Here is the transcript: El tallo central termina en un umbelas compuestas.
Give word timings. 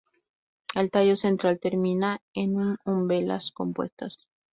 El 0.73 0.89
tallo 0.89 1.15
central 1.15 1.59
termina 1.59 2.23
en 2.33 2.55
un 2.55 2.79
umbelas 2.85 3.51
compuestas. 3.51 4.17